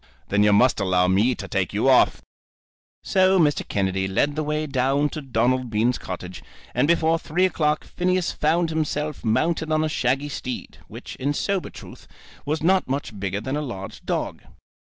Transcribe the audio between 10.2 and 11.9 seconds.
steed, which, in sober